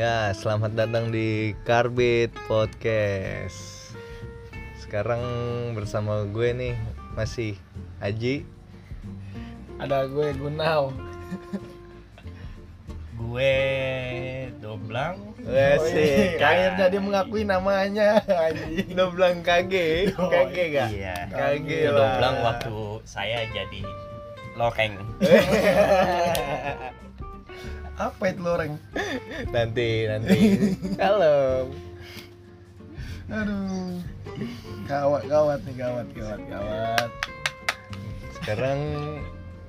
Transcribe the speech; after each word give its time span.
Ya, 0.00 0.32
selamat 0.32 0.72
datang 0.72 1.12
di 1.12 1.52
Karbit 1.68 2.32
Podcast. 2.48 3.92
Sekarang 4.80 5.20
bersama 5.76 6.24
gue 6.24 6.56
nih 6.56 6.74
masih 7.12 7.60
Aji. 8.00 8.48
Ada 9.76 10.08
gue 10.08 10.32
Gunau. 10.40 10.96
gue 13.20 13.56
doblang 14.64 15.20
Wesik. 15.44 16.40
Akhirnya 16.40 16.88
dia 16.88 17.00
mengakui 17.04 17.44
namanya. 17.44 18.24
anjing. 18.24 18.96
Doblang 18.96 19.44
kage, 19.44 20.16
Oh, 20.16 20.32
kage 20.32 20.80
gak? 20.80 20.88
iya 20.96 21.28
lah. 21.28 21.92
doblang 21.92 22.36
waktu 22.40 23.04
saya 23.04 23.44
jadi 23.52 23.84
lokeng 24.56 24.96
Apa 28.00 28.32
itu 28.32 28.40
loreng? 28.40 28.80
nanti 29.52 30.08
nanti. 30.08 30.38
Halo. 31.04 31.68
Aduh. 33.28 34.00
Gawat, 34.88 35.28
gawat 35.28 35.60
nih, 35.68 35.76
gawat, 35.76 36.08
gawat, 36.16 36.40
gawat. 36.48 37.10
Sekarang 38.40 38.80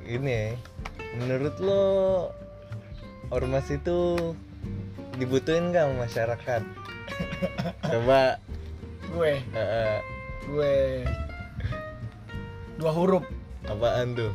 ini 0.07 0.55
menurut 1.19 1.59
lo 1.59 1.83
ormas 3.35 3.67
itu 3.67 4.31
dibutuhin 5.19 5.75
gak 5.75 5.91
sama 5.91 6.07
masyarakat? 6.07 6.63
Coba 7.83 8.39
Gue, 9.11 9.43
eh, 9.43 9.99
gue 10.47 10.73
dua 12.79 12.91
huruf. 12.95 13.27
apaan 13.67 14.15
tuh? 14.15 14.31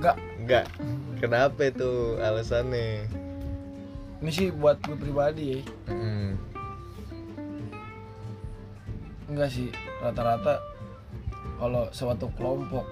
Enggak, 0.00 0.16
Enggak. 0.40 0.64
Kenapa 1.20 1.60
itu 1.68 2.16
alasannya? 2.16 3.04
ini 4.20 4.30
sih 4.32 4.48
buat 4.48 4.80
gue 4.80 4.96
pribadi 4.96 5.44
ya. 5.52 5.60
Mm. 5.92 6.40
Enggak 9.28 9.48
sih, 9.52 9.68
rata-rata 10.00 10.56
kalau 11.60 11.84
suatu 11.92 12.32
kelompok 12.32 12.88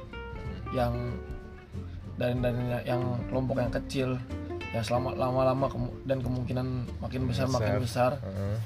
yang 0.76 0.92
dari 2.20 2.36
dari 2.36 2.60
yang 2.84 3.00
kelompok 3.32 3.56
yang 3.56 3.72
kecil 3.72 4.08
yang 4.76 4.84
selama 4.84 5.16
lama-lama 5.16 5.64
kemu- 5.72 5.96
dan 6.04 6.20
kemungkinan 6.20 6.66
makin 7.00 7.24
besar, 7.24 7.48
makin 7.48 7.80
besar 7.80 8.10
Heeh. 8.20 8.56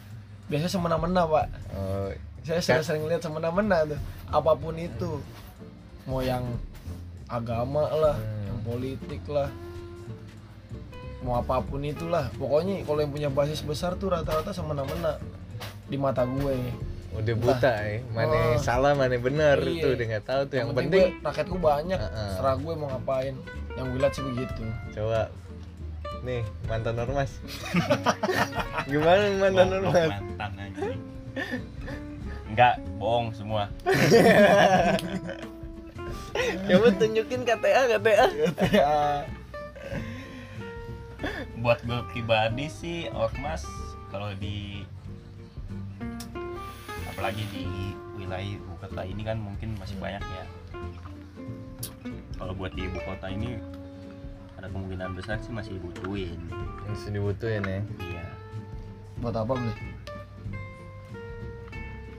biasanya 0.50 0.72
semena-mena 0.74 1.22
pak 1.30 1.46
Oh, 1.78 2.10
saya 2.42 2.58
sering, 2.58 2.82
sering 2.82 3.04
lihat 3.06 3.22
semena-mena 3.22 3.86
tuh 3.86 4.00
apa 4.34 4.50
pun 4.58 4.74
itu 4.74 5.22
mau 6.10 6.18
yang 6.18 6.42
agama 7.32 7.88
lah 7.88 8.12
Hmm. 8.14 8.44
yang 8.46 8.58
politik 8.62 9.22
lah 9.26 9.48
mau 11.20 11.38
apa 11.38 11.58
pun 11.60 11.80
itulah 11.80 12.28
pokoknya 12.34 12.82
kalau 12.82 12.98
yang 12.98 13.10
punya 13.10 13.30
basis 13.30 13.62
besar 13.62 13.94
tuh 13.94 14.10
rata-rata 14.10 14.50
semena-mena 14.50 15.16
di 15.86 15.96
mata 15.96 16.22
gue 16.22 16.56
udah 17.12 17.34
buta 17.36 17.72
ya. 17.78 18.00
Mana 18.10 18.32
Oh. 18.32 18.56
salah, 18.58 18.92
mana 18.92 19.12
benar 19.16 19.60
Iya. 19.60 19.70
itu 19.70 19.86
udah 19.92 20.06
nggak 20.08 20.24
tahu 20.24 20.42
tuh. 20.46 20.56
Yang, 20.56 20.66
gue, 20.66 20.78
penting 20.80 21.04
rakyatku 21.20 21.56
banyak 21.58 22.00
Heeh. 22.00 22.30
serah 22.34 22.56
gue 22.56 22.72
mau 22.74 22.88
ngapain 22.88 23.34
yang 23.72 23.86
gue 23.86 23.98
lihat 23.98 24.12
sih 24.12 24.24
begitu 24.24 24.62
coba 24.90 25.20
nih 26.22 26.40
mantan 26.66 26.96
ormas. 26.96 27.30
Gimana 28.90 29.22
mantan 29.38 29.66
Goblok, 29.68 29.92
ormas? 29.92 30.08
mantan 30.10 30.52
aja 30.58 30.88
enggak 32.48 32.74
bohong 32.96 33.28
semua 33.32 33.64
Coba 36.68 36.88
tunjukin 36.98 37.42
KTA 37.46 37.82
KTA. 37.98 38.26
ya 38.72 38.94
buat 41.62 41.78
gue 41.86 42.02
pribadi 42.10 42.66
sih 42.66 43.06
ormas 43.14 43.62
kalau 44.10 44.34
di 44.34 44.82
apalagi 47.06 47.46
di 47.54 47.94
wilayah 48.18 48.58
ibu 48.58 48.74
kota 48.82 49.06
ini 49.06 49.22
kan 49.22 49.38
mungkin 49.38 49.78
masih 49.78 49.94
banyak 50.02 50.18
ya. 50.18 50.44
Kalau 52.34 52.52
buat 52.58 52.74
di 52.74 52.82
ibu 52.90 52.98
kota 53.06 53.30
ini 53.30 53.62
ada 54.58 54.66
kemungkinan 54.66 55.14
besar 55.14 55.38
sih 55.42 55.54
masih 55.54 55.78
butuhin 55.78 56.38
Masih 56.90 57.14
dibutuhin 57.14 57.62
ya. 57.62 57.80
iya. 58.02 58.26
Buat 59.22 59.46
apa 59.46 59.54
beli 59.54 59.74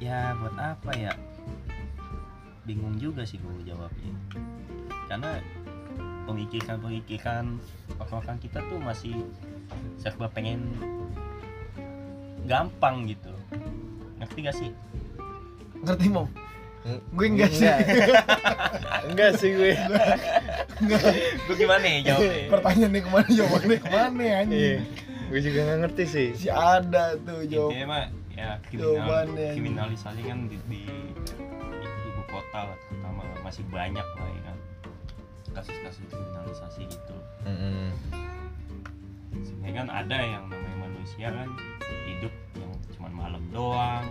ya 0.04 0.36
buat 0.36 0.56
apa 0.60 0.92
ya 1.00 1.12
bingung 2.64 2.96
juga 2.96 3.24
sih 3.24 3.38
gue 3.38 3.64
jawabnya. 3.66 4.14
Karena 5.06 5.40
pemikiran-pemikiran 6.24 7.46
orang-orang 7.98 8.38
kita 8.40 8.60
tuh 8.64 8.80
masih 8.80 9.16
serba 9.98 10.28
pengen 10.28 10.64
gampang 12.44 13.08
gitu. 13.08 13.32
Ngerti 14.20 14.38
gak 14.42 14.56
sih? 14.56 14.70
Ngerti 15.82 16.08
mau 16.08 16.28
Mm, 16.84 17.00
gue 17.16 17.28
enggak 17.32 17.52
sih. 17.56 17.64
Enggak. 19.08 19.32
Sih 19.40 19.56
gue. 19.56 19.72
gue 21.48 21.56
gimana 21.56 21.80
ya 21.88 22.00
jawabnya? 22.12 22.52
Pertanyaan 22.52 22.92
nih 22.92 23.02
ke 23.02 23.10
mana? 23.10 23.28
Jawabannya 23.32 23.78
ke 23.80 23.88
mana 23.88 24.20
Iya. 24.20 24.36
anjing 24.44 24.80
Gue 25.32 25.40
juga 25.40 25.60
nggak 25.64 25.80
ngerti 25.80 26.04
sih. 26.04 26.28
si 26.36 26.48
ada 26.52 27.16
tuh 27.18 27.48
jawab 27.48 27.72
intinya 27.72 27.88
mah 27.88 28.04
ya 28.36 28.60
kriminal, 28.60 28.84
Jawabannya. 29.00 29.50
kriminalisasi 29.56 30.22
kan 30.28 30.38
di, 30.52 30.58
di, 30.68 30.82
lah 32.56 32.78
terutama 32.84 33.22
masih 33.42 33.64
banyak 33.68 34.06
lah 34.06 34.28
ya 34.28 34.42
kan 34.44 34.58
kasus-kasus 35.54 36.06
kriminalisasi 36.08 36.82
gitu 36.88 37.16
Mm-mm. 37.44 37.90
sebenarnya 39.36 39.74
kan 39.76 39.88
ada 39.92 40.18
yang 40.18 40.44
namanya 40.46 40.78
manusia 40.84 41.28
kan 41.28 41.50
hidup 42.06 42.34
yang 42.56 42.72
cuma 42.92 43.10
malam 43.10 43.44
doang 43.50 44.06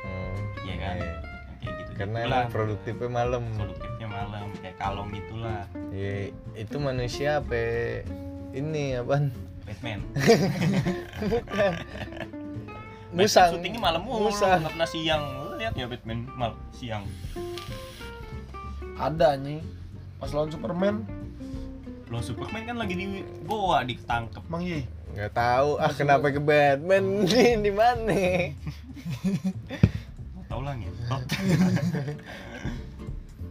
Oh, 0.00 0.34
Iya 0.62 0.74
kan? 0.78 0.96
yang 0.96 1.18
kayak 1.60 1.74
gitu 1.76 1.90
Karena 1.94 2.18
gitulah. 2.20 2.38
emang 2.40 2.50
produktifnya 2.50 3.08
malam. 3.10 3.42
produktifnya 3.52 4.08
malam 4.08 4.46
kayak 4.56 4.76
kalong 4.76 5.10
itulah 5.12 5.62
Iya, 5.90 6.14
itu 6.54 6.76
manusia 6.76 7.28
apa? 7.38 7.58
Ini 8.50 9.02
apaan? 9.02 9.34
Batman 9.64 10.00
Musang. 13.10 13.48
Batman 13.48 13.52
syutingnya 13.54 13.80
malam 13.82 14.00
mulu 14.02 14.28
Musang. 14.28 14.60
nggak 14.60 14.72
pernah 14.72 14.88
siang 14.88 15.22
lihat 15.56 15.74
ya 15.74 15.86
Batman 15.86 16.18
mal 16.30 16.52
siang 16.70 17.02
ada 18.98 19.38
nih 19.38 19.62
pas 20.18 20.30
lawan 20.34 20.50
Superman. 20.50 21.06
Lo 22.10 22.18
Superman 22.18 22.62
kan 22.66 22.76
lagi 22.76 22.94
di 22.98 23.22
goa 23.46 23.86
ditangkep. 23.86 24.42
Emang 24.50 24.62
iya? 24.66 24.82
Nggak 25.14 25.32
tahu 25.32 25.70
ah 25.78 25.92
kenapa 25.94 26.34
ke 26.34 26.40
Batman? 26.42 27.24
Di 27.24 27.54
di 27.66 27.72
mana? 27.72 28.18
Tahu 30.50 30.60
lah 30.66 30.74
ya 30.74 30.90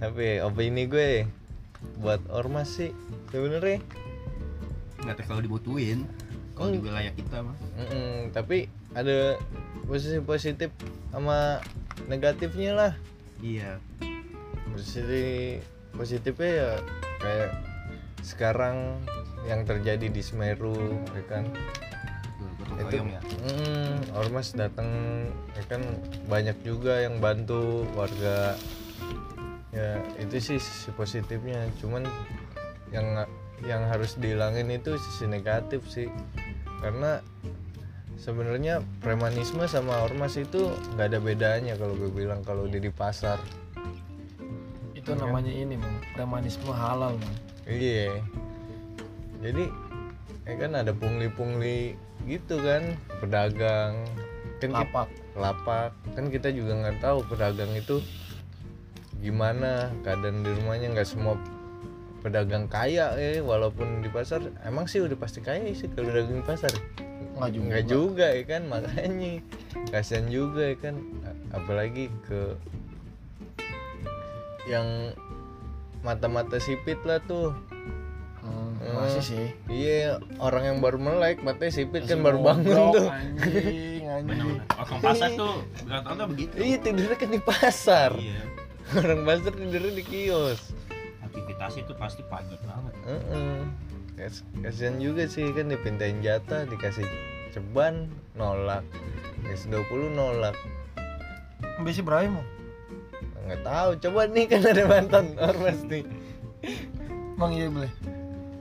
Tapi 0.04 0.28
opini 0.46 0.86
gue 0.86 1.26
buat 2.04 2.22
ormas 2.30 2.78
sih 2.78 2.94
sebenarnya. 3.34 3.82
nggak 5.02 5.24
kalau 5.26 5.42
dibutuhin. 5.42 6.04
Kalau 6.58 6.74
di 6.74 6.82
wilayah 6.82 7.14
kita 7.14 7.46
mah. 7.46 7.56
Mm-mm, 7.78 8.34
tapi 8.34 8.66
ada 8.98 9.38
posisi 9.86 10.18
positif 10.20 10.74
sama 11.14 11.62
negatifnya 12.10 12.74
lah. 12.74 12.94
iya 13.46 13.78
Posisi 14.78 15.58
positifnya 15.90 16.50
ya 16.54 16.72
kayak 17.18 17.52
sekarang 18.22 19.02
yang 19.50 19.66
terjadi 19.66 20.06
di 20.06 20.22
Semeru, 20.22 21.02
ya 21.18 21.24
kan? 21.26 21.50
Itu- 22.78 23.02
ya? 23.10 23.22
Mm, 23.42 24.14
ormas 24.14 24.54
datang 24.54 24.86
ya 25.58 25.64
kan? 25.66 25.82
Banyak 26.30 26.62
juga 26.62 27.02
yang 27.02 27.18
bantu 27.18 27.90
warga. 27.98 28.54
Ya 29.74 29.98
itu 30.22 30.38
sih 30.38 30.62
sisi 30.62 30.94
positifnya. 30.94 31.66
Cuman 31.82 32.06
yang 32.94 33.26
yang 33.66 33.82
harus 33.90 34.14
dihilangin 34.22 34.70
itu 34.70 34.94
sisi 35.02 35.26
negatif 35.26 35.90
sih. 35.90 36.06
Karena 36.86 37.18
sebenarnya 38.22 38.86
premanisme 39.02 39.66
sama 39.66 40.06
ormas 40.06 40.38
itu 40.38 40.70
nggak 40.94 41.18
ada 41.18 41.18
bedanya 41.18 41.74
kalau 41.82 41.98
gue 41.98 42.14
bilang 42.14 42.46
kalau 42.46 42.70
di 42.70 42.78
di 42.78 42.94
pasar 42.94 43.42
itu 45.08 45.16
namanya 45.16 45.48
ini 45.56 45.80
bang. 45.80 45.96
Premanisme 46.20 46.68
halal 46.68 47.16
bang. 47.16 47.36
Iya. 47.64 48.20
Jadi 49.40 49.64
ya 50.44 50.54
kan 50.60 50.72
ada 50.76 50.92
pungli-pungli 50.92 51.96
gitu 52.28 52.60
kan 52.60 53.00
pedagang. 53.24 54.04
Kan 54.60 54.76
kita- 54.76 54.84
lapak. 54.84 55.08
lapak. 55.40 55.92
Kan 56.12 56.28
kita 56.28 56.52
juga 56.52 56.76
nggak 56.76 57.00
tahu 57.00 57.24
pedagang 57.24 57.72
itu 57.72 58.04
gimana 59.24 59.96
keadaan 60.04 60.44
di 60.44 60.52
rumahnya. 60.60 60.92
Nggak 60.92 61.08
semua 61.08 61.40
pedagang 62.20 62.68
kaya 62.68 63.16
eh 63.16 63.40
walaupun 63.40 64.04
di 64.04 64.12
pasar. 64.12 64.44
Emang 64.68 64.92
sih 64.92 65.00
udah 65.00 65.16
pasti 65.16 65.40
kaya 65.40 65.72
sih 65.72 65.88
kalau 65.88 66.12
dagang 66.12 66.44
di 66.44 66.44
pasar. 66.44 66.76
Nggak 67.40 67.52
juga 67.56 67.64
nggak 67.72 67.86
juga 67.88 68.28
ya 68.36 68.44
kan? 68.44 68.62
Makanya 68.68 69.32
kasihan 69.88 70.28
juga 70.28 70.68
ya 70.68 70.76
kan? 70.76 71.00
Apalagi 71.56 72.12
ke 72.28 72.60
yang 74.68 75.16
mata-mata 76.00 76.60
sipit 76.60 77.00
lah 77.04 77.20
tuh. 77.22 77.56
Hmm. 78.38 78.80
masih 78.96 79.20
sih. 79.20 79.46
iya 79.68 80.16
orang 80.40 80.64
yang 80.64 80.78
baru 80.80 80.96
melek 80.96 81.44
matanya 81.44 81.74
sipit 81.74 82.08
kan 82.08 82.16
Masih 82.16 82.24
baru 82.24 82.38
bangun 82.40 82.64
goblok, 82.64 82.94
tuh. 82.94 83.08
anjing 83.10 84.04
anjing. 84.16 84.28
Benar-benar 84.30 84.78
orang 84.78 85.00
pasar 85.02 85.30
tuh 85.34 85.56
rata-rata 85.84 86.24
begitu? 86.26 86.54
Iya 86.56 86.78
tidurnya 86.80 87.18
kan 87.18 87.30
di 87.30 87.42
pasar. 87.42 88.12
Iya. 88.16 88.42
Orang 88.98 89.22
pasar 89.22 89.52
tidurnya 89.52 89.92
di 89.92 90.06
kios. 90.06 90.62
Aktivitasnya 91.20 91.82
itu 91.84 91.94
pasti 91.98 92.22
pagi 92.24 92.56
banget. 92.62 92.94
Heeh. 93.04 93.58
Kas- 94.16 94.46
kasihan 94.58 94.96
juga 94.96 95.28
sih 95.28 95.52
kan 95.52 95.68
dipindahin 95.68 96.24
jatah 96.24 96.64
dikasih 96.64 97.04
ceban 97.52 98.08
nolak. 98.32 98.88
S 99.46 99.68
20 99.68 99.84
nolak. 100.10 100.56
Biasa 101.78 102.00
berapa 102.00 102.32
mau 102.32 102.46
nggak 103.48 103.64
tahu 103.64 103.90
coba 104.04 104.22
nih 104.28 104.46
kan 104.52 104.62
ada 104.68 104.84
mantan 104.84 105.26
ormas 105.40 105.80
nih. 105.88 106.04
Bang 107.40 107.56
iya 107.56 107.72
boleh? 107.72 107.92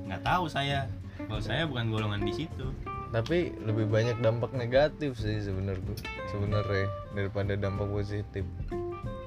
Nggak 0.06 0.22
tahu 0.22 0.44
saya. 0.46 0.86
Kalau 1.26 1.42
saya 1.42 1.66
bukan 1.66 1.90
golongan 1.90 2.22
di 2.22 2.32
situ. 2.32 2.70
Tapi 3.10 3.50
lebih 3.66 3.90
banyak 3.90 4.22
dampak 4.22 4.54
negatif 4.54 5.18
sih 5.18 5.42
sebenarnya 5.42 5.94
sebenarnya 6.30 6.86
daripada 7.18 7.58
dampak 7.58 7.90
positif. 7.90 8.46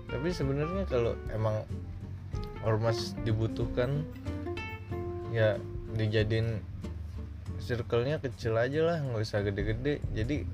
Tapi 0.07 0.29
sebenarnya 0.31 0.87
kalau 0.87 1.19
emang 1.35 1.67
ormas 2.63 3.15
dibutuhkan 3.23 4.03
ya 5.35 5.59
dijadiin 5.95 6.63
circle-nya 7.59 8.23
kecil 8.23 8.55
aja 8.55 8.79
lah 8.81 8.97
nggak 9.03 9.21
usah 9.23 9.43
gede-gede. 9.43 9.99
Jadi 10.15 10.47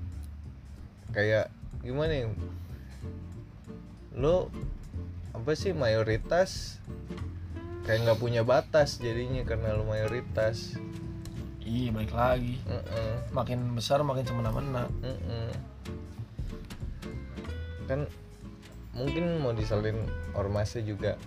kayak 1.13 1.53
gimana 1.85 2.13
ya? 2.13 2.27
Lo 4.15 4.49
apa 5.35 5.51
sih 5.53 5.75
mayoritas? 5.75 6.79
Kayak 7.83 7.99
nggak 8.07 8.19
punya 8.23 8.41
batas 8.41 8.97
jadinya 8.97 9.43
karena 9.43 9.75
lo 9.75 9.83
mayoritas. 9.85 10.79
Iya 11.61 11.91
balik 11.91 12.13
lagi. 12.13 12.61
Heeh. 12.65 13.13
makin 13.35 13.75
besar 13.75 14.01
makin 14.01 14.23
semena-mena. 14.25 14.87
Kan 17.85 18.07
mungkin 18.95 19.43
mau 19.43 19.51
disalin 19.51 20.07
ormasnya 20.33 20.81
juga 20.87 21.19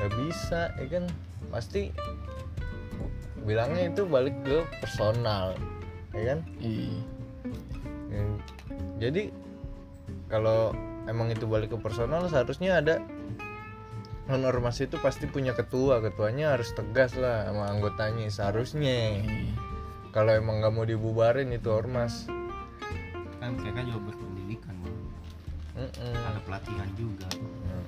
nggak 0.00 0.12
bisa 0.24 0.72
ya 0.80 0.86
kan? 0.88 1.04
Pasti 1.52 1.92
bilangnya 3.44 3.92
itu 3.92 4.08
balik 4.08 4.34
ke 4.42 4.64
personal 4.80 5.54
ya 6.16 6.34
kan? 6.34 6.40
Iya 6.58 6.98
Ya, 8.10 8.26
jadi 8.98 9.30
kalau 10.26 10.74
emang 11.06 11.30
itu 11.30 11.44
balik 11.46 11.72
ke 11.72 11.78
personal 11.78 12.26
seharusnya 12.26 12.80
ada. 12.80 12.96
Ormas 14.30 14.78
itu 14.78 14.94
pasti 15.02 15.26
punya 15.26 15.58
ketua 15.58 15.98
ketuanya 15.98 16.54
harus 16.54 16.70
tegas 16.70 17.18
lah 17.18 17.50
sama 17.50 17.66
anggotanya 17.66 18.30
seharusnya. 18.30 19.18
Iya. 19.18 19.50
Kalau 20.14 20.30
emang 20.30 20.62
nggak 20.62 20.70
mau 20.70 20.86
dibubarin 20.86 21.50
itu 21.50 21.66
ormas. 21.66 22.30
Kan 23.42 23.58
mereka 23.58 23.82
juga 23.82 24.10
berpendidikan 24.10 24.74
Bang. 24.86 24.96
Mm-mm. 25.82 26.14
ada 26.14 26.40
pelatihan 26.46 26.88
juga. 26.94 27.26
Nah, 27.66 27.84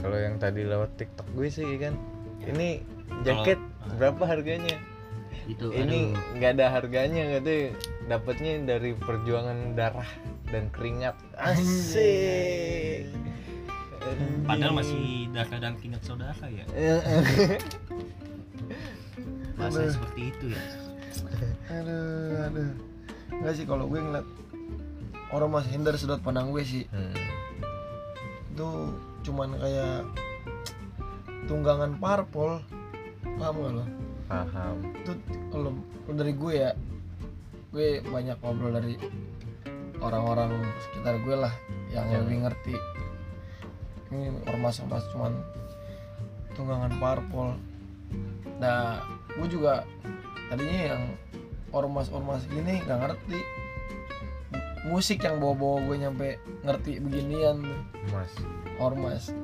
kalau 0.00 0.16
yang 0.16 0.40
tadi 0.40 0.64
lewat 0.64 0.96
TikTok 0.96 1.28
gue 1.36 1.48
sih 1.52 1.76
kan, 1.76 1.92
Ya. 2.40 2.52
ini 2.56 2.68
jaket 3.20 3.60
Kalau- 3.60 3.96
berapa 4.00 4.22
harganya? 4.24 4.76
itu 5.46 5.70
ini 5.70 6.10
nggak 6.34 6.58
ada 6.58 6.66
harganya 6.74 7.38
katanya, 7.38 7.70
dapatnya 8.10 8.52
dari 8.66 8.98
perjuangan 8.98 9.78
darah 9.78 10.08
dan 10.50 10.70
keringat. 10.70 11.16
Asik. 11.36 13.10
padahal 14.46 14.78
masih 14.78 15.26
darah 15.34 15.58
dan 15.58 15.74
keringat 15.82 16.02
saudara 16.06 16.46
ya. 16.46 16.62
Bahasa 19.58 19.90
seperti 19.90 20.30
itu 20.30 20.54
ya? 20.54 20.62
Aduh 21.74 22.46
aduh. 22.46 22.70
Enggak 23.34 23.54
sih 23.58 23.66
kalau 23.66 23.90
gue 23.90 23.98
ngeliat 23.98 24.26
orang 25.34 25.50
masih 25.50 25.70
hindar 25.74 25.98
sudut 25.98 26.22
pandang 26.22 26.54
gue 26.54 26.62
sih. 26.62 26.86
Hmm, 26.94 27.10
itu 28.54 28.68
cuman 29.26 29.58
kayak 29.58 30.06
tunggangan 31.50 31.98
parpol. 31.98 32.62
Paham 33.36 33.58
gak 33.58 33.72
lo? 33.74 33.84
Paham. 34.26 34.76
itu 35.02 35.12
kalau 35.50 35.70
kalau 36.06 36.16
dari 36.18 36.32
gue 36.34 36.52
ya 36.54 36.70
gue 37.74 38.00
banyak 38.06 38.38
ngobrol 38.40 38.74
dari 38.74 38.94
orang-orang 40.00 40.52
sekitar 40.88 41.16
gue 41.22 41.36
lah 41.36 41.52
yang 41.92 42.06
Ya. 42.10 42.20
lebih 42.20 42.44
ngerti 42.44 42.74
ini 44.12 44.30
ormas 44.46 44.78
ormas 44.82 45.04
cuman 45.10 45.32
tunggangan 46.54 46.92
parpol 47.00 47.56
nah 48.62 49.02
gue 49.36 49.48
juga 49.50 49.84
tadinya 50.48 50.96
yang 50.96 51.02
ormas 51.74 52.08
ormas 52.08 52.46
gini 52.48 52.80
nggak 52.86 52.98
ngerti 53.02 53.38
musik 54.86 55.18
yang 55.26 55.42
bawa-bawa 55.42 55.82
gue 55.82 55.96
nyampe 55.98 56.28
ngerti 56.62 57.02
beginian 57.02 57.58
tuh 57.66 57.80
Mas. 58.14 58.32
ormas 58.78 59.34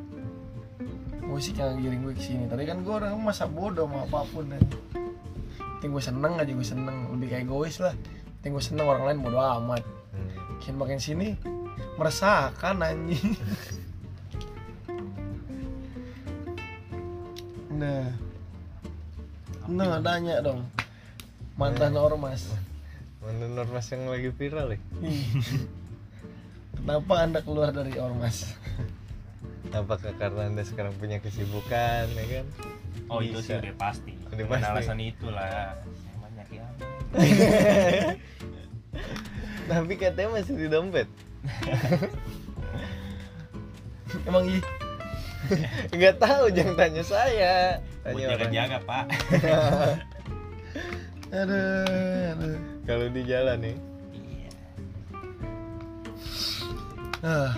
musik 1.23 1.59
yang 1.59 1.81
giring 1.83 2.03
gue 2.07 2.15
ke 2.15 2.23
sini 2.23 2.45
tadi 2.47 2.63
kan 2.69 2.87
gue 2.87 2.95
orang 2.95 3.19
masa 3.19 3.51
bodoh 3.51 3.89
sama 3.91 4.07
apa 4.07 4.23
pun 4.31 4.47
ya. 4.47 4.61
penting 5.79 5.91
gue 5.91 6.05
seneng 6.05 6.39
aja 6.39 6.53
gue 6.53 6.67
seneng 6.67 7.11
lebih 7.19 7.27
kayak 7.35 7.45
egois 7.49 7.77
lah 7.83 7.95
penting 8.39 8.53
gue 8.55 8.65
seneng 8.65 8.87
orang 8.87 9.05
lain 9.07 9.19
bodoh 9.23 9.43
amat. 9.43 9.83
Makin 10.62 10.79
makin 10.79 11.03
sini 11.03 11.35
meresahkan 11.99 12.79
anjing. 12.79 13.35
Nah. 17.73 18.14
Nah 19.67 19.99
tanya 20.06 20.38
dong. 20.38 20.62
Mantan 21.59 21.99
ormas. 21.99 22.55
Mantan 23.19 23.59
ormas 23.59 23.91
yang 23.91 24.06
lagi 24.06 24.31
viral 24.31 24.76
ya? 24.76 24.79
Kenapa 26.79 27.26
anda 27.26 27.43
keluar 27.43 27.75
dari 27.75 27.99
ormas? 27.99 28.55
Apakah 29.75 30.15
karena 30.15 30.47
anda 30.47 30.62
sekarang 30.62 30.94
punya 30.94 31.19
kesibukan 31.19 32.06
ya 32.06 32.26
kan? 32.38 32.47
oh 33.11 33.19
itu 33.19 33.43
sih 33.43 33.58
Bisa. 33.58 33.67
udah 33.67 33.75
pasti. 33.75 34.15
Udah 34.31 34.47
pasti. 34.47 34.69
alasan 34.70 34.99
itulah. 35.03 35.75
Kiamat 35.91 36.31
Tapi 39.73 39.93
katanya 39.95 40.29
masih 40.35 40.55
di 40.55 40.69
dompet. 40.69 41.09
emang 44.23 44.45
iya 44.45 44.61
Nggak 45.91 46.17
tahu 46.19 46.45
jangan 46.51 46.75
tanya 46.77 47.03
saya. 47.03 47.55
buat 48.03 48.05
Tanya 48.05 48.25
orang. 48.29 48.33
jaga-jaga 48.39 48.79
pak 48.83 49.05
aduh 51.32 51.87
aduh 52.31 52.56
Kalau 52.82 53.06
di 53.08 53.23
jalan 53.25 53.58
nih. 53.58 53.77
iya 54.15 54.51
Ah, 57.23 57.55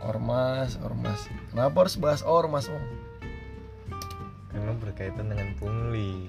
ormas, 0.00 0.78
ormas. 0.78 1.18
Kenapa 1.50 1.82
harus 1.82 1.96
bahas 1.96 2.22
ormas, 2.22 2.66
Om? 2.66 2.84
karena 4.48 4.72
berkaitan 4.76 5.26
dengan 5.26 5.48
pungli 5.56 6.28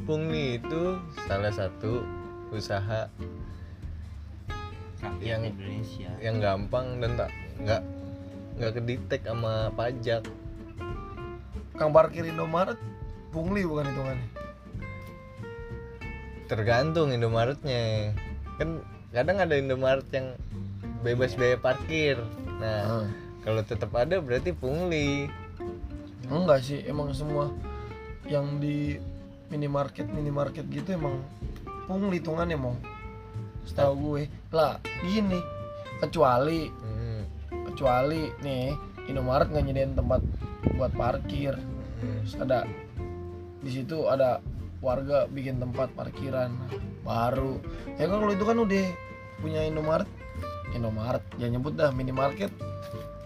pungli 0.00 0.56
itu 0.56 0.96
salah 1.26 1.50
satu 1.50 2.06
usaha 2.48 3.10
Yang- 5.18 5.50
Indonesia 5.50 6.10
yang 6.18 6.36
gampang 6.38 6.86
dan 6.98 7.10
tak 7.14 7.30
nggak 7.58 7.82
nggak 8.56 8.72
kedetek 8.74 9.22
sama 9.22 9.70
pajak 9.72 10.22
Kang 11.74 11.94
parkir 11.94 12.26
Indomaret 12.26 12.74
pungli 13.30 13.62
bukan 13.62 13.86
hitungannya. 13.86 14.28
tergantung 16.46 17.12
Indomaretnya 17.12 18.14
kan 18.56 18.82
kadang 19.10 19.38
ada 19.38 19.54
Indomaret 19.54 20.08
yang 20.10 20.34
bebas 21.00 21.34
biaya 21.34 21.54
parkir 21.56 22.18
nah 22.58 23.04
Ah. 23.04 23.08
kalau 23.40 23.62
tetap 23.62 23.94
ada 23.94 24.18
berarti 24.18 24.50
pungli 24.50 25.30
Enggak 26.28 26.60
sih, 26.60 26.84
emang 26.84 27.08
semua 27.10 27.48
yang 28.28 28.60
di 28.60 29.00
minimarket 29.48 30.04
minimarket 30.06 30.68
gitu 30.68 30.92
emang 30.92 31.24
pungli 31.88 32.20
hitungannya, 32.20 32.52
Mong. 32.52 32.76
Setahu 33.68 33.92
gue. 33.94 34.22
Lah, 34.50 34.80
gini. 35.04 35.38
Kecuali 35.98 36.70
Hmm, 36.70 37.22
kecuali 37.68 38.30
nih 38.40 38.72
Indomaret 39.06 39.48
nggak 39.48 39.64
nyediain 39.64 39.92
tempat 39.92 40.22
buat 40.74 40.92
parkir. 40.92 41.52
hmm. 41.54 42.24
Terus 42.24 42.34
ada 42.38 42.58
di 43.58 43.70
situ 43.72 44.06
ada 44.06 44.38
warga 44.78 45.26
bikin 45.26 45.58
tempat 45.58 45.90
parkiran 45.90 46.54
baru 47.02 47.58
ya 47.98 48.06
kan 48.06 48.22
kalau 48.22 48.30
itu 48.30 48.44
kan 48.46 48.58
udah 48.62 48.86
punya 49.36 49.66
Indomaret 49.66 50.06
Indomaret 50.70 51.24
jangan 51.34 51.58
nyebut 51.58 51.74
dah 51.74 51.90
minimarket 51.90 52.54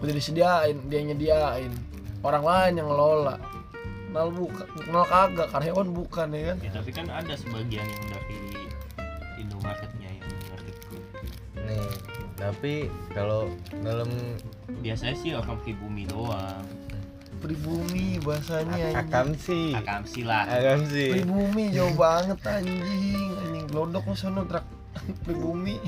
udah 0.01 0.09
disediain 0.09 0.81
dia 0.89 1.05
nyediain 1.05 1.69
orang 2.25 2.41
lain 2.41 2.73
yang 2.81 2.89
ngelola 2.89 3.37
kenal 4.09 4.27
bukan 4.33 4.65
kenal 4.81 5.05
kagak 5.05 5.47
karyawan 5.53 5.87
bukan 5.93 6.27
ya 6.33 6.41
kan 6.49 6.57
ya 6.57 6.71
tapi 6.73 6.89
kan 6.89 7.05
ada 7.07 7.33
sebagian 7.37 7.85
yang 7.85 8.03
dari 8.09 8.37
Indomaretnya 9.39 10.09
yang 10.09 10.29
ngerti 10.51 10.71
nih 11.63 12.13
tapi 12.43 12.91
kalau 13.15 13.47
dalam 13.85 14.09
biasanya 14.83 15.15
sih 15.15 15.31
orang 15.31 15.55
pribumi 15.63 16.03
doang. 16.03 16.65
Pribumi 17.39 18.19
bahasanya 18.19 18.71
anjing. 18.71 18.95
akamsi 18.99 19.61
akamsi 19.75 20.21
lah. 20.27 20.43
Akamsi 20.47 21.23
pribumi 21.23 21.71
jauh 21.71 21.95
banget 21.95 22.39
anjing. 22.43 23.31
Anjing 23.39 23.65
glodok 23.71 24.11
lu 24.11 24.15
sono 24.19 24.43
trak. 24.43 24.67
Pribumi. 25.25 25.79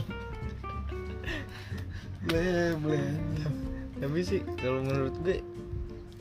Ble 2.24 2.75
ble. 2.80 3.00
Tapi 4.00 4.20
sih 4.24 4.42
kalau 4.56 4.80
menurut 4.80 5.16
gue 5.28 5.44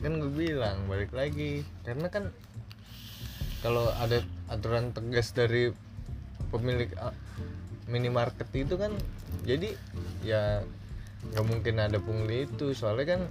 kan 0.03 0.19
gue 0.19 0.31
bilang 0.35 0.83
balik 0.91 1.15
lagi. 1.15 1.63
Karena 1.87 2.11
kan 2.11 2.31
kalau 3.63 3.87
ada 4.03 4.19
aturan 4.51 4.91
tegas 4.91 5.31
dari 5.31 5.71
pemilik 6.49 6.89
ah, 6.97 7.13
minimarket 7.85 8.49
itu 8.55 8.75
kan 8.77 8.93
jadi 9.45 9.77
ya 10.25 10.65
nggak 11.33 11.45
mungkin 11.45 11.81
ada 11.81 11.97
pungli 12.01 12.45
itu. 12.49 12.73
Soalnya 12.73 13.17
kan 13.17 13.21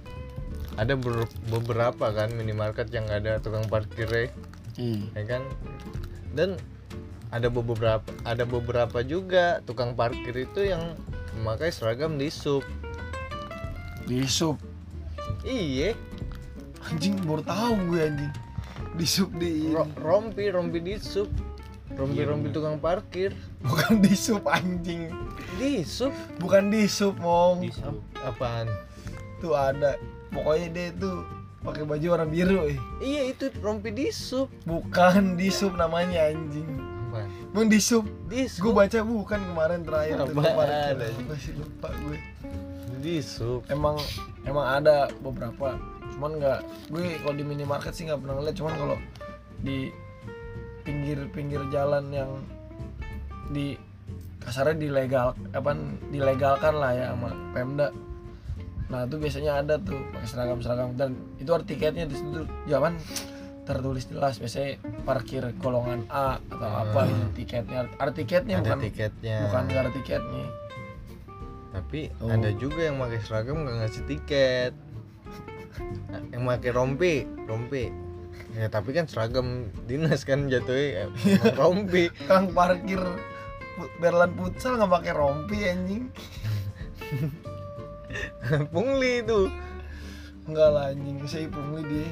ada 0.75 0.99
ber- 0.99 1.31
beberapa 1.47 2.11
kan 2.11 2.31
minimarket 2.35 2.91
yang 2.91 3.07
nggak 3.07 3.21
ada 3.23 3.33
tukang 3.39 3.63
parkirnya 3.71 4.27
Ih, 4.75 5.07
ya 5.15 5.23
kan? 5.23 5.43
Dan 6.35 6.59
ada 7.31 7.47
beberapa 7.47 8.03
ada 8.27 8.43
beberapa 8.43 8.99
juga 9.03 9.59
tukang 9.63 9.95
parkir 9.95 10.35
itu 10.35 10.67
yang 10.67 10.95
memakai 11.35 11.71
seragam 11.71 12.15
di 12.15 12.31
sub 12.31 12.63
di 14.07 14.23
sub 14.27 14.59
iya. 15.43 15.95
Anjing 16.85 17.17
baru 17.25 17.41
tahu 17.41 17.73
gue 17.91 18.01
anjing. 18.03 18.33
Di 18.95 19.05
sub 19.09 19.31
di 19.35 19.71
Ro- 19.73 19.89
rompi 19.99 20.51
rompi 20.53 20.79
di 20.83 20.95
sub 21.01 21.31
rompi 21.95 22.21
rompi 22.27 22.47
tukang 22.51 22.77
parkir. 22.77 23.31
bukan 23.63 24.03
di 24.03 24.13
sub 24.13 24.43
anjing. 24.45 25.09
Di 25.57 25.81
sub 25.87 26.11
bukan 26.37 26.69
di 26.69 26.85
sub 26.85 27.15
mong 27.23 27.63
di 27.63 27.71
sub 27.71 27.97
apaan? 28.21 28.67
Tuh 29.39 29.55
ada. 29.55 29.95
Pokoknya 30.35 30.67
dia 30.69 30.87
tuh 30.95 31.23
pakai 31.65 31.81
baju 31.81 32.05
warna 32.13 32.27
biru 32.29 32.69
eh. 32.69 32.77
iya 33.01 33.25
itu 33.25 33.49
rompi 33.57 33.89
di 33.89 34.13
sub 34.13 34.53
bukan 34.69 35.33
di 35.33 35.49
sub 35.49 35.73
namanya 35.73 36.29
anjing. 36.29 36.67
Apaan? 37.09 37.29
Emang 37.55 37.67
di 37.71 37.79
sub 37.81 38.05
di 38.29 38.45
gue 38.45 38.51
sub 38.51 38.75
baca 38.75 38.99
bukan 39.01 39.39
kemarin 39.41 39.81
terakhir 39.81 40.15
tuh 40.29 40.35
gue 40.35 40.45
Apaan, 40.45 40.57
parkir 40.61 40.93
anjing? 41.01 41.25
masih 41.25 41.53
lupa 41.57 41.89
gue 42.05 42.17
di 43.01 43.15
sub 43.21 43.65
emang 43.73 43.97
emang 44.45 44.65
ada 44.65 45.09
beberapa. 45.25 45.73
Cuman 46.13 46.37
nggak 46.37 46.59
gue 46.93 47.17
kalau 47.25 47.35
di 47.35 47.43
minimarket 47.43 47.93
sih 47.97 48.05
nggak 48.05 48.21
pernah 48.21 48.35
ngeliat. 48.37 48.55
Cuman 48.55 48.73
kalau 48.77 48.97
di 49.65 49.89
pinggir-pinggir 50.85 51.65
jalan 51.73 52.13
yang 52.13 52.31
di 53.49 53.75
kasarnya 54.39 54.77
dilegal 54.77 55.33
apa 55.57 55.73
dilegalkan 56.13 56.73
lah 56.77 56.91
ya 56.93 57.05
sama 57.17 57.33
Pemda. 57.51 57.89
Nah 58.93 59.09
itu 59.09 59.17
biasanya 59.17 59.65
ada 59.65 59.81
tuh 59.81 59.97
pakai 60.13 60.29
seragam 60.29 60.61
seragam 60.61 60.93
dan 60.93 61.17
itu 61.41 61.49
ada 61.49 61.65
tiketnya 61.65 62.05
di 62.05 62.13
situ. 62.13 62.45
Jalan 62.69 62.93
tertulis 63.65 64.05
jelas. 64.05 64.37
Biasanya 64.37 64.77
parkir 65.01 65.41
golongan 65.57 66.05
A 66.13 66.37
atau 66.53 66.69
apa 66.69 67.09
gitu 67.09 67.41
tiketnya. 67.41 67.89
Ada 67.97 68.11
tiketnya 68.13 68.61
ada 68.61 68.77
bukan? 68.77 68.79
tiketnya. 68.85 69.37
Bukan 69.49 69.63
ada 69.73 69.91
tiketnya. 69.91 70.45
Tapi 71.73 72.01
Oh. 72.21 72.29
ada 72.31 72.49
juga 72.55 72.87
yang 72.87 73.01
pakai 73.01 73.19
seragam 73.25 73.65
nggak 73.65 73.75
ngasih 73.81 74.03
tiket. 74.05 74.73
Yang 76.31 76.41
pakai 76.45 76.71
rompi 76.71 77.13
rompi 77.49 78.04
ya 78.55 78.71
tapi 78.71 78.95
kan 78.95 79.05
seragam 79.05 79.67
dinas 79.83 80.23
kan 80.23 80.47
jatuhnya 80.47 81.11
eh, 81.11 81.35
emang 81.35 81.55
rompi. 81.59 82.07
Kang 82.25 82.55
parkir 82.55 83.01
Berlan 83.99 84.31
futsal 84.39 84.79
nggak 84.79 84.91
pakai 84.91 85.11
rompi 85.11 85.57
anjing. 85.67 86.07
Pungli 88.73 89.19
itu. 89.19 89.51
Enggak 90.47 90.69
lah 90.71 90.95
anjing. 90.95 91.17
Saya 91.27 91.51
pungli 91.51 91.83
dia. 91.83 92.09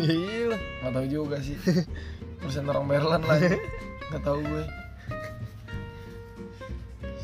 Iya 0.00 0.56
nggak 0.56 0.92
tahu 0.96 1.06
juga 1.12 1.36
sih. 1.44 1.56
Urusan 2.40 2.72
orang 2.72 2.88
Berlan 2.88 3.22
lah. 3.28 3.36
Nggak 4.08 4.22
tahu 4.24 4.40
gue. 4.40 4.64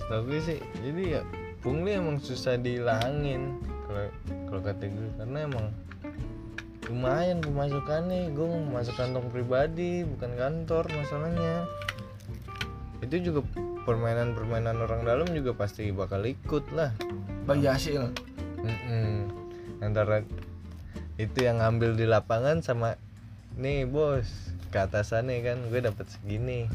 Tapi 0.08 0.36
sih 0.44 0.58
jadi 0.84 1.02
ya 1.20 1.22
pungli 1.64 1.96
emang 1.96 2.20
susah 2.20 2.60
dihilangin 2.60 3.56
kalau 3.88 4.04
kalau 4.52 4.60
kata 4.60 4.84
gue. 4.84 5.08
Karena 5.16 5.38
emang 5.48 5.72
lumayan 6.88 7.44
pemasukannya. 7.44 8.32
Gue 8.32 8.46
mau 8.48 8.80
masuk 8.80 8.96
kantong 8.96 9.28
pribadi 9.28 10.02
bukan 10.08 10.32
kantor 10.34 10.84
masalahnya. 10.88 11.68
Itu 13.04 13.20
juga 13.20 13.40
permainan-permainan 13.84 14.76
orang 14.80 15.04
dalam 15.04 15.28
juga 15.30 15.54
pasti 15.54 15.92
bakal 15.92 16.24
ikut 16.24 16.64
lah. 16.72 16.92
Bagi 17.44 17.68
hasil. 17.68 18.12
Mm-mm. 18.58 19.30
antara 19.78 20.26
itu 21.14 21.38
yang 21.38 21.62
ngambil 21.62 21.94
di 21.94 22.10
lapangan 22.10 22.58
sama 22.58 22.98
nih 23.54 23.86
bos 23.86 24.26
ke 24.74 24.82
atasannya 24.82 25.38
kan 25.46 25.58
gue 25.70 25.80
dapat 25.80 26.10
segini. 26.10 26.66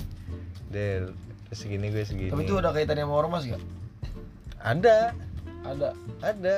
Del 0.72 1.12
segini 1.52 1.92
gue 1.92 2.08
segini. 2.08 2.32
Tapi 2.32 2.48
itu 2.48 2.56
ada 2.58 2.72
kaitannya 2.72 3.06
sama 3.06 3.16
ormas 3.20 3.44
gak 3.46 3.62
ada. 4.64 5.12
Ada. 5.68 5.90
Ada 6.24 6.56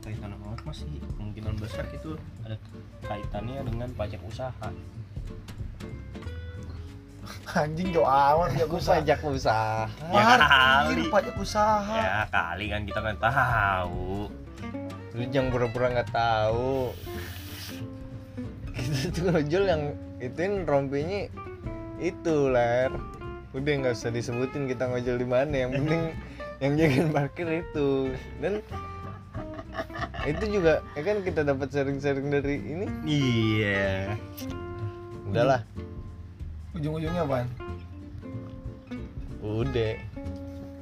kaitan 0.00 0.32
sama 0.32 0.46
ormas 0.56 0.76
sih 0.80 1.00
kemungkinan 1.16 1.54
besar 1.60 1.84
itu 1.92 2.16
ada 2.44 2.56
kaitannya 3.04 3.60
dengan 3.68 3.88
pajak 3.94 4.20
usaha. 4.24 4.68
Anjing 7.50 7.90
jauh 7.94 8.06
amat 8.06 8.54
pajak 8.56 8.70
usaha. 8.72 8.96
pajak 8.98 9.20
usaha? 9.26 9.86
Ya 10.10 10.24
parkir 10.40 10.96
kali. 10.96 11.02
pajak 11.12 11.36
usaha. 11.36 11.94
Ya 11.98 12.24
kali 12.32 12.64
kan 12.72 12.82
kita 12.88 13.00
kan 13.04 13.16
tahu. 13.20 14.30
Lu 15.14 15.22
jangan 15.28 15.48
pura-pura 15.52 15.86
nggak 15.92 16.10
tahu. 16.14 16.94
Kita 18.74 19.06
tuh 19.12 19.22
ngojol 19.30 19.64
yang 19.68 19.82
ituin 20.22 20.64
rompinya 20.64 21.28
itu 22.00 22.34
ler. 22.48 22.90
Udah 23.52 23.72
nggak 23.82 23.94
usah 23.98 24.14
disebutin 24.14 24.70
kita 24.70 24.88
ngojol 24.88 25.16
di 25.20 25.26
mana 25.28 25.54
yang 25.66 25.70
penting 25.74 26.02
yang 26.62 26.72
jagain 26.78 27.10
parkir 27.10 27.48
itu. 27.66 28.14
Dan 28.38 28.64
itu 30.28 30.60
juga 30.60 30.84
ya 30.92 31.02
kan 31.04 31.16
kita 31.24 31.40
dapat 31.44 31.68
sharing-sharing 31.72 32.28
dari 32.28 32.56
ini? 32.60 32.86
Iya. 33.08 34.16
Udahlah. 35.30 35.62
Ujung-ujungnya 36.76 37.24
apaan? 37.24 37.48
Udah 39.40 39.94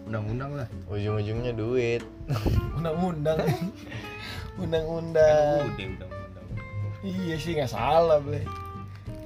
undang-undang 0.08 0.50
lah. 0.64 0.68
Ujung-ujungnya 0.90 1.52
duit. 1.54 2.02
Undang-undang. 2.74 3.38
Kan 4.58 4.66
undang-undang 4.66 5.62
udah 5.70 5.86
undang-undang. 5.86 6.10
Iya 7.06 7.34
sih 7.38 7.54
nggak 7.54 7.70
salah 7.70 8.18
ble. 8.18 8.42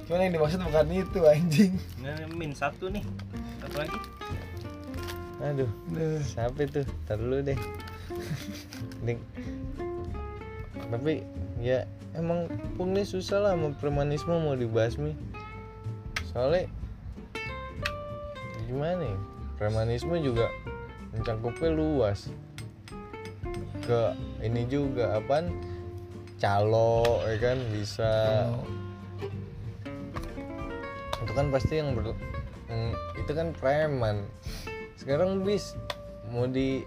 Cuman 0.05 0.29
yang 0.29 0.33
dimaksud 0.37 0.61
bukan 0.61 0.87
itu 0.93 1.19
anjing. 1.25 1.73
Nah, 2.05 2.13
min 2.37 2.53
satu 2.53 2.91
nih. 2.93 3.01
Satu 3.65 3.75
lagi. 3.81 3.97
Aduh. 5.41 5.71
Duh. 5.89 6.21
siapa 6.21 6.59
itu? 6.61 6.85
Ntar 7.07 7.17
dulu 7.17 7.41
deh. 7.41 7.57
Nih. 9.01 9.17
Tapi 10.93 11.25
ya 11.57 11.89
emang 12.13 12.45
pungli 12.77 13.01
susah 13.01 13.41
lah 13.41 13.53
mau 13.57 13.73
premanisme 13.73 14.29
mau 14.29 14.53
dibasmi 14.53 15.17
soalnya 16.29 16.69
gimana 18.73 19.05
ya? 19.05 19.17
Premanisme 19.61 20.17
juga 20.25 20.49
mencangkupnya 21.13 21.69
luas. 21.77 22.33
Ke 23.85 24.17
ini 24.41 24.65
juga 24.65 25.21
apaan? 25.21 25.53
Calo 26.41 27.21
ya 27.29 27.37
kan? 27.37 27.57
Bisa. 27.69 28.11
Itu 31.21 31.31
kan 31.37 31.53
pasti 31.53 31.79
yang 31.79 31.93
ber 31.93 32.17
yang- 32.67 32.97
itu 33.21 33.31
kan 33.31 33.53
preman. 33.53 34.25
Sekarang 34.97 35.45
bis 35.45 35.77
mau 36.33 36.49
di 36.49 36.81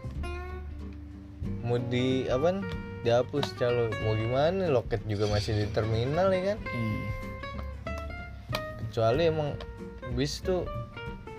mau 1.62 1.78
di 1.78 2.26
apa 2.26 2.58
dihapus 3.06 3.54
calo 3.54 3.86
mau 4.02 4.12
gimana 4.12 4.66
loket 4.66 4.98
juga 5.06 5.30
masih 5.30 5.54
di 5.54 5.70
terminal 5.70 6.26
ya 6.28 6.52
kan 6.52 6.58
Iya. 6.58 7.06
kecuali 8.80 9.22
emang 9.24 9.54
bis 10.12 10.40
tuh 10.40 10.66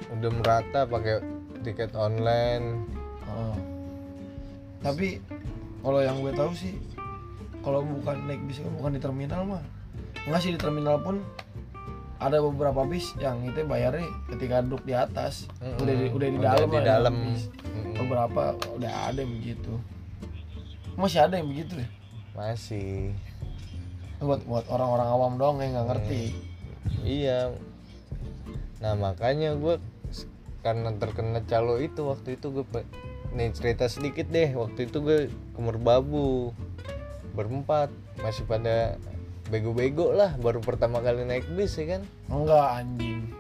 udah 0.09 0.31
merata 0.31 0.85
pakai 0.85 1.19
tiket 1.61 1.91
online 1.93 2.87
Oh. 3.27 3.53
Tapi 4.79 5.19
kalau 5.77 5.99
yang 5.99 6.17
gue 6.17 6.31
tahu 6.31 6.55
sih 6.55 6.79
kalau 7.59 7.83
bukan 7.83 8.23
naik 8.23 8.39
bis 8.47 8.63
bukan 8.63 8.95
di 8.95 9.01
terminal 9.03 9.43
mah. 9.43 9.59
Enggak 10.23 10.41
sih 10.41 10.55
di 10.55 10.57
terminal 10.57 10.97
pun 10.97 11.19
ada 12.17 12.39
beberapa 12.39 12.81
bis 12.81 13.13
yang 13.17 13.43
itu 13.43 13.61
bayarnya 13.61 14.07
ketika 14.31 14.63
duduk 14.63 14.87
di 14.87 14.95
atas. 14.95 15.51
Mm-mm. 15.59 15.83
Udah 15.83 15.93
di, 15.93 16.05
udah 16.07 16.27
di 16.27 16.37
Udah 16.39 16.49
dalam 16.49 16.65
di 16.65 16.77
lah 16.77 16.85
dalam. 16.87 17.13
bis. 17.19 17.43
Mm-mm. 17.51 17.93
Beberapa 17.99 18.43
udah 18.71 18.91
ada 19.05 19.21
begitu. 19.21 19.73
Masih 20.97 21.21
ada 21.21 21.37
yang 21.37 21.47
begitu 21.47 21.77
ya? 21.77 21.87
masih. 22.37 23.17
Buat 24.21 24.45
buat 24.45 24.65
orang-orang 24.69 25.09
awam 25.09 25.33
doang 25.41 25.57
yang 25.61 25.73
nggak 25.73 25.87
ngerti. 25.93 26.21
iya. 27.01 27.53
Nah 28.77 28.93
makanya 28.93 29.57
gue 29.57 29.81
karena 30.61 30.93
terkena 30.97 31.41
calo 31.45 31.81
itu 31.81 32.05
waktu 32.05 32.37
itu 32.37 32.49
gue 32.53 32.65
nih 33.33 33.49
cerita 33.57 33.89
sedikit 33.89 34.29
deh. 34.29 34.53
Waktu 34.53 34.85
itu 34.85 35.01
gue 35.01 35.19
ke 35.29 35.59
Merbabu 35.59 36.53
berempat. 37.33 37.89
Masih 38.21 38.45
pada 38.45 38.97
bego-bego 39.49 40.13
lah 40.13 40.33
baru 40.37 40.61
pertama 40.61 41.01
kali 41.01 41.25
naik 41.25 41.45
bis 41.57 41.77
ya 41.77 41.97
kan? 41.97 42.01
Enggak 42.29 42.85
anjing. 42.85 43.33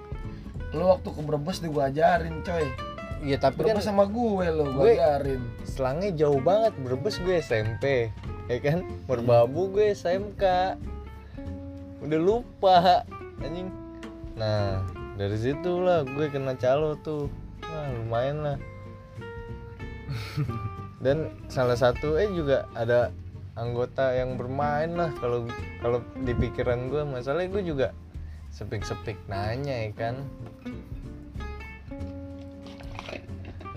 Lu 0.73 0.89
waktu 0.93 1.09
ke 1.09 1.21
Brebes 1.25 1.57
gua 1.69 1.89
ajarin 1.89 2.43
coy 2.43 2.65
iya 3.25 3.37
tapi 3.41 3.65
kan 3.65 3.81
sama 3.81 4.05
gue 4.05 4.45
lo 4.53 4.65
gue- 4.77 4.97
ajarin 4.97 5.41
selangnya 5.65 6.11
jauh 6.13 6.41
banget 6.41 6.73
Brebes 6.81 7.17
gue 7.21 7.41
SMP 7.41 8.13
ya 8.47 8.57
kan? 8.63 8.83
Merbabu 9.05 9.71
gue 9.75 9.91
SMK 9.91 10.43
udah 12.03 12.19
lupa 12.21 13.03
anjing. 13.43 13.69
Nah 14.39 14.85
dari 15.19 15.37
situ 15.37 15.81
lah 15.83 16.05
gue 16.07 16.25
kena 16.31 16.55
calo 16.55 16.95
tuh. 17.01 17.27
Nah 17.65 17.87
lumayan 17.97 18.37
lah. 18.45 18.57
Dan 21.03 21.29
salah 21.51 21.75
satu 21.77 22.15
eh 22.17 22.29
juga 22.31 22.65
ada 22.73 23.11
anggota 23.57 24.13
yang 24.13 24.37
bermain 24.37 24.93
lah 24.93 25.11
kalau 25.19 25.45
kalau 25.83 25.99
di 26.23 26.31
pikiran 26.31 26.87
gue. 26.87 27.03
Masalahnya 27.03 27.49
gue 27.51 27.63
juga 27.65 27.87
sepik-sepik 28.53 29.19
nanya 29.27 29.85
ya 29.85 29.91
kan 29.93 30.15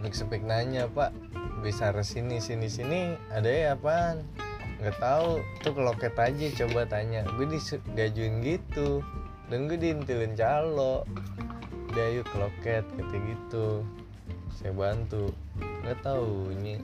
sepik-sepik 0.01 0.41
nanya 0.49 0.89
pak. 0.89 1.13
Bisa 1.61 1.93
sini 2.01 2.41
sini 2.41 2.73
sini 2.73 3.21
ada 3.29 3.53
ya 3.53 3.77
apaan? 3.77 4.25
Nggak 4.81 4.97
tahu. 4.97 5.45
Tuh 5.61 5.73
ke 5.77 5.81
loket 5.85 6.17
aja 6.17 6.47
coba 6.65 6.89
tanya. 6.89 7.21
Gue 7.37 7.45
digajuin 7.45 8.41
gitu. 8.41 9.05
Dan 9.53 9.69
gue 9.69 9.77
diintilin 9.77 10.33
calo. 10.41 11.05
Dia 11.93 12.17
yuk 12.17 12.25
ke 12.33 12.37
loket 12.41 12.85
kata 12.97 13.17
gitu. 13.29 13.85
Saya 14.57 14.73
bantu. 14.73 15.37
Nggak 15.85 16.01
tahu 16.01 16.49
ini. 16.57 16.81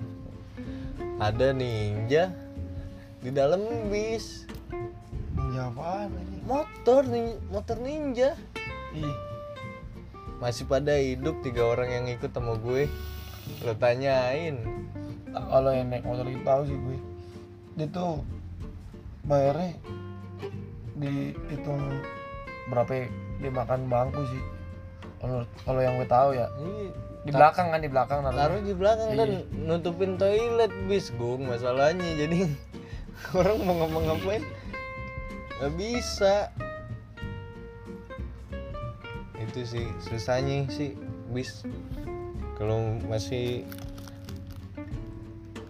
Ada 1.16 1.56
ninja 1.56 2.28
di 3.24 3.32
dalam 3.32 3.64
bis. 3.88 4.44
Ninja 5.32 5.72
apaan 5.72 6.12
anjing? 6.12 6.44
Motor 6.44 7.00
nih 7.08 7.32
motor 7.48 7.80
ninja. 7.80 8.36
Ih 8.92 9.35
masih 10.38 10.68
pada 10.68 10.92
hidup 10.96 11.40
tiga 11.40 11.64
orang 11.64 11.88
yang 11.88 12.04
ikut 12.10 12.30
sama 12.32 12.56
gue. 12.60 12.88
Lo 13.64 13.72
tanyain. 13.78 14.60
Kalau 15.32 15.70
yang 15.72 15.92
naik 15.92 16.04
motor 16.04 16.26
itu 16.28 16.40
tahu 16.44 16.62
sih 16.68 16.76
gue. 16.76 16.98
Dia 17.76 17.86
tuh 17.92 18.24
bayarnya 19.28 19.76
dihitung 20.96 21.82
berapa 22.72 23.06
dia 23.40 23.50
makan 23.52 23.88
bangku 23.88 24.22
sih. 24.28 24.42
Kalau 25.20 25.44
kalau 25.64 25.80
yang 25.80 25.94
gue 26.00 26.08
tahu 26.08 26.30
ya. 26.36 26.46
Ini 26.56 26.82
di 27.26 27.30
belakang 27.34 27.74
kan 27.74 27.80
di 27.82 27.90
belakang 27.90 28.18
naruhnya. 28.22 28.38
taruh 28.38 28.60
di 28.62 28.74
belakang 28.74 29.08
dan 29.18 29.28
Iya. 29.28 29.40
nutupin 29.66 30.14
toilet 30.14 30.72
bis. 30.86 31.10
Gung 31.16 31.48
masalahnya. 31.48 32.06
Jadi 32.16 32.48
orang 33.38 33.58
mau 33.64 33.74
ngomong 33.84 34.04
ngapain 34.12 34.44
nggak 35.56 35.72
bisa 35.80 36.52
itu 39.56 39.80
sih. 39.80 39.86
Susahnya 40.04 40.68
sih 40.68 40.92
bis. 41.32 41.64
Kalau 42.60 43.00
masih 43.08 43.64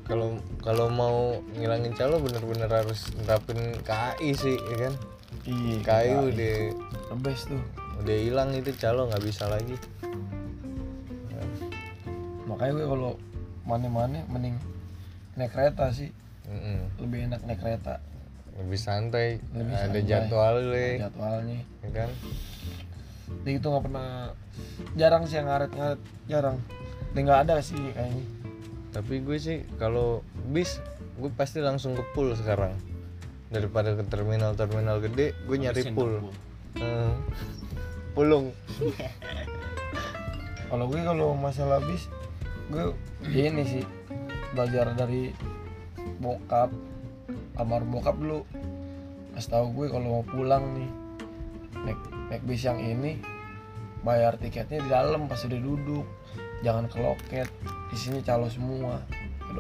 kalau 0.02 0.43
kalau 0.59 0.90
mau 0.90 1.38
ngilangin 1.55 1.95
calo 1.95 2.19
bener-bener 2.19 2.66
harus 2.66 3.14
nerapin 3.23 3.78
KI 3.87 4.35
sih 4.35 4.59
ya 4.59 4.90
kan? 4.90 4.95
Iya 5.47 5.76
KI 5.87 5.87
KI. 5.87 6.11
udah 6.35 6.55
the 7.14 7.16
best 7.23 7.47
tuh. 7.47 7.62
udah 8.02 8.16
hilang 8.19 8.50
itu 8.59 8.75
calo 8.75 9.07
nggak 9.07 9.23
bisa 9.23 9.47
lagi. 9.47 9.78
Makanya 12.50 12.73
gue 12.75 12.87
kalau 12.90 13.12
mana-mana 13.62 14.26
mending 14.26 14.59
naik 15.38 15.55
kereta 15.55 15.95
sih. 15.95 16.11
Mm-mm. 16.47 16.90
lebih 17.02 17.26
enak 17.31 17.43
naik 17.47 17.59
kereta. 17.62 17.99
Lebih 18.59 18.78
santai. 18.78 19.43
Lebih 19.55 19.75
ada 19.75 19.90
santai. 19.90 20.02
jadwal 20.07 20.57
deh. 20.71 20.95
Jadwalnya. 21.02 21.61
Ya 21.83 21.90
kan 21.90 22.11
dia 23.42 23.59
itu 23.59 23.66
nggak 23.66 23.85
pernah 23.85 24.33
jarang 24.96 25.29
sih 25.29 25.37
yang 25.37 25.49
ngaret-ngaret 25.51 26.01
jarang. 26.31 26.59
Dia 27.12 27.20
nggak 27.27 27.40
ada 27.49 27.57
sih 27.61 27.79
kayaknya. 27.92 28.25
Tapi 28.96 29.14
gue 29.20 29.37
sih 29.37 29.59
kalau 29.77 30.25
bis 30.49 30.81
gue 31.20 31.29
pasti 31.35 31.61
langsung 31.61 31.92
ke 31.96 32.05
pool 32.16 32.33
sekarang. 32.33 32.72
Daripada 33.53 33.92
ke 33.94 34.05
terminal 34.09 34.57
terminal 34.57 35.03
gede 35.03 35.37
gue 35.44 35.57
nyari 35.57 35.83
pool. 35.92 36.33
Hmm. 36.77 37.12
pulung. 38.16 38.53
Kalau 40.66 40.90
gue 40.90 40.99
kalau 40.99 41.31
masalah 41.38 41.79
bis 41.79 42.11
gue 42.75 42.90
ini 43.31 43.62
sih 43.62 43.85
belajar 44.51 44.90
dari 44.99 45.31
bokap 46.18 46.75
almarhum 47.55 47.94
bokap 47.94 48.18
dulu. 48.18 48.42
Kasih 49.37 49.51
tahu 49.53 49.66
gue 49.79 49.87
kalau 49.94 50.20
mau 50.20 50.25
pulang 50.27 50.64
nih 50.75 50.90
naik 51.87 52.15
naik 52.26 52.42
bis 52.42 52.62
yang 52.62 52.76
ini 52.76 53.18
bayar 54.00 54.34
tiketnya 54.34 54.78
di 54.78 54.88
dalam 54.88 55.26
pas 55.26 55.40
udah 55.40 55.56
duduk 55.56 56.06
jangan 56.60 56.86
ke 56.86 56.98
loket 56.98 57.48
di 57.86 57.96
sini 57.96 58.18
calo 58.20 58.46
semua 58.46 59.02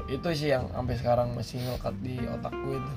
itu 0.06 0.28
sih 0.30 0.50
yang 0.50 0.68
sampai 0.70 0.94
sekarang 0.94 1.28
masih 1.32 1.56
ngelekat 1.58 1.94
di 2.00 2.18
otak 2.22 2.52
gue 2.52 2.76
itu 2.76 2.92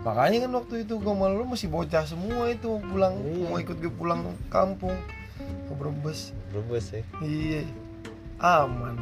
makanya 0.00 0.38
kan 0.44 0.52
waktu 0.54 0.74
itu 0.82 0.94
gue 0.96 1.10
malu 1.12 1.42
masih 1.44 1.66
bocah 1.66 2.04
semua 2.04 2.48
itu 2.48 2.68
mau 2.68 2.82
pulang 2.82 3.14
Iya. 3.18 3.44
mau 3.44 3.58
ikut 3.58 3.76
gue 3.76 3.90
pulang 3.90 4.20
kampung 4.48 4.94
ke 5.38 5.72
Brebes 5.72 6.30
berbes 6.50 6.86
ya 6.90 7.02
Iya, 7.20 7.62
aman. 8.38 8.96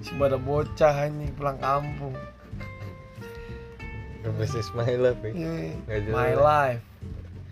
Si 0.00 0.12
pada 0.14 0.36
bocah 0.36 0.94
ini 1.06 1.32
pulang 1.32 1.56
kampung. 1.58 2.12
berbes 4.22 4.52
is 4.54 4.68
my 4.74 4.90
life 4.94 5.18
ya. 5.22 5.32
Iya, 5.32 5.74
Nggak 5.80 5.98
jelas. 6.02 6.14
my 6.14 6.32
life. 6.34 6.82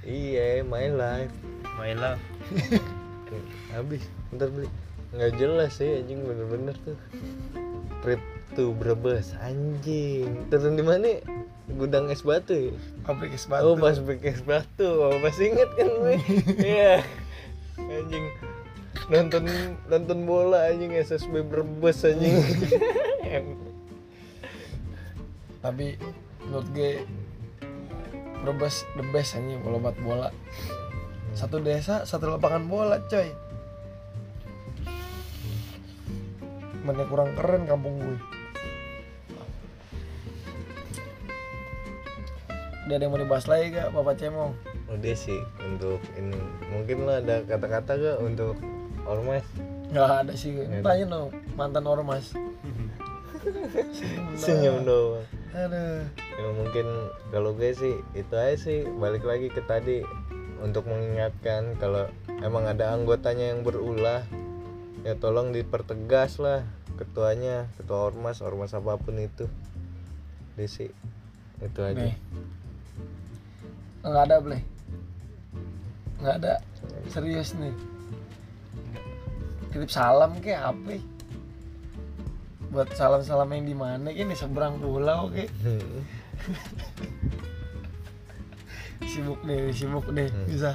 Iya 0.07 0.61
my 0.63 0.89
life. 0.93 1.35
My 1.77 1.93
love. 1.97 2.23
habis 3.75 4.07
ntar 4.31 4.49
beli. 4.55 4.71
Nggak 5.15 5.33
jelas 5.39 5.79
sih 5.79 6.03
anjing 6.03 6.23
bener-bener 6.23 6.75
tuh. 6.87 6.99
Trip 8.03 8.23
tuh 8.55 8.71
Brebes 8.75 9.35
anjing. 9.43 10.47
Turun 10.51 10.79
di 10.79 10.85
mana? 10.87 11.23
Gudang 11.75 12.13
es 12.13 12.21
batu 12.23 12.53
ya? 12.53 12.75
Pabrik 13.09 13.35
es 13.35 13.49
batu. 13.49 13.65
Oh 13.65 13.75
pas 13.75 13.97
pakai 13.97 14.37
sepatu, 14.37 14.89
oh, 15.01 15.17
pas 15.19 15.35
inget 15.41 15.71
kan 15.75 15.89
gue 15.89 16.17
Iya. 16.77 17.01
Anjing. 17.81 18.27
Nonton 19.11 19.45
nonton 19.91 20.19
bola 20.29 20.71
anjing 20.71 20.93
SSB 20.93 21.43
Brebes 21.47 22.05
anjing. 22.05 22.37
Tapi 25.65 25.97
menurut 26.45 26.69
gue 26.77 27.09
Brebes 28.45 28.85
the 28.93 29.05
best 29.09 29.41
anjing 29.41 29.65
kalau 29.65 29.81
buat 29.81 29.97
bola. 30.05 30.29
Satu 31.33 31.65
desa, 31.65 32.05
satu 32.05 32.29
lapangan 32.29 32.69
bola, 32.69 33.01
coy. 33.09 33.33
Mana 36.85 37.09
kurang 37.09 37.33
keren 37.33 37.65
kampung 37.65 37.97
gue. 37.97 38.19
Udah 42.85 43.01
ada 43.01 43.05
yang 43.09 43.17
mau 43.17 43.21
dibahas 43.25 43.49
lagi 43.49 43.73
gak 43.73 43.97
Bapak 43.97 44.21
Cemong? 44.21 44.53
Udah 44.93 45.17
sih 45.17 45.41
untuk 45.65 46.05
ini 46.21 46.37
Mungkin 46.69 47.09
lo 47.09 47.17
ada 47.17 47.41
kata-kata 47.41 47.97
gak 47.97 48.19
untuk 48.21 48.61
Ormas? 49.09 49.41
Gak 49.89 50.29
ada 50.29 50.33
sih, 50.37 50.53
Nggak 50.53 50.85
ada. 50.85 50.89
tanya 50.93 51.05
dong 51.09 51.29
mantan 51.57 51.89
ormas. 51.89 52.37
Senyum 54.37 54.85
doang 54.85 55.25
Aduh. 55.57 56.05
Ya, 56.39 56.49
Mungkin 56.51 56.87
kalau 57.35 57.55
gue 57.55 57.71
sih 57.75 57.97
itu 58.15 58.35
aja 58.35 58.57
sih 58.57 58.87
Balik 58.87 59.27
lagi 59.27 59.49
ke 59.51 59.63
tadi 59.65 60.03
Untuk 60.63 60.87
mengingatkan 60.87 61.77
kalau 61.79 62.09
emang 62.41 62.69
ada 62.71 62.95
anggotanya 62.95 63.55
yang 63.55 63.67
berulah 63.67 64.23
Ya 65.05 65.15
tolong 65.19 65.53
dipertegas 65.53 66.41
lah 66.41 66.65
Ketuanya, 66.95 67.67
ketua 67.75 68.09
Ormas, 68.13 68.41
Ormas 68.41 68.73
apa 68.73 68.97
pun 68.97 69.19
itu 69.19 69.51
Desi 70.55 70.87
itu 71.63 71.81
aja 71.81 71.97
Nih. 71.97 72.17
Nggak 74.05 74.25
ada, 74.29 74.37
Ble. 74.37 74.59
Nggak 76.21 76.35
ada. 76.45 76.55
Serius 77.09 77.57
nih. 77.57 77.73
Titip 79.73 79.89
salam 79.89 80.37
ke 80.45 80.53
apa? 80.53 81.01
Buat 82.69 82.93
salam-salam 82.93 83.49
yang 83.57 83.65
di 83.65 83.77
mana? 83.77 84.13
Ini 84.13 84.37
seberang 84.37 84.77
pulau 84.77 85.33
ke. 85.33 85.49
Sibuk 89.11 89.39
deh, 89.45 89.71
sibuk 89.71 90.07
deh. 90.11 90.29
Hmm. 90.31 90.47
Bisa. 90.49 90.71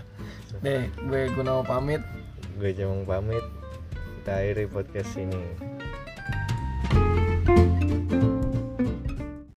Deh, 0.61 0.85
gue 0.95 1.21
Gunawan 1.33 1.65
pamit. 1.65 2.01
gue 2.59 2.75
cuma 2.75 3.07
pamit 3.07 3.39
kita 4.19 4.35
akhiri 4.35 4.67
podcast 4.67 5.15
ini 5.15 5.39